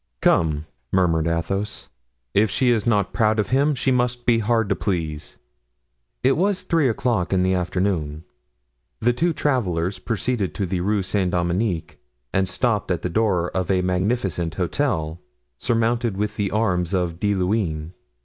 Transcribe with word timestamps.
"Come," 0.19 0.65
murmured 0.91 1.27
Athos, 1.27 1.89
"if 2.33 2.49
she 2.49 2.71
is 2.71 2.87
not 2.87 3.13
proud 3.13 3.37
of 3.37 3.49
him, 3.49 3.75
she 3.75 3.91
must 3.91 4.25
be 4.25 4.39
hard 4.39 4.67
to 4.69 4.75
please." 4.75 5.37
It 6.23 6.31
was 6.35 6.63
three 6.63 6.89
o'clock 6.89 7.31
in 7.31 7.43
the 7.43 7.53
afternoon. 7.53 8.23
The 8.99 9.13
two 9.13 9.31
travelers 9.31 9.99
proceeded 9.99 10.55
to 10.55 10.65
the 10.65 10.79
Rue 10.81 11.03
Saint 11.03 11.29
Dominique 11.29 11.99
and 12.33 12.49
stopped 12.49 12.89
at 12.89 13.03
the 13.03 13.09
door 13.11 13.51
of 13.51 13.69
a 13.69 13.83
magnificent 13.83 14.55
hotel, 14.55 15.21
surmounted 15.59 16.17
with 16.17 16.35
the 16.35 16.49
arms 16.49 16.95
of 16.95 17.19
De 17.19 17.35
Luynes. 17.35 17.91